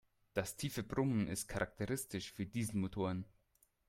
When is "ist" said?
1.27-1.47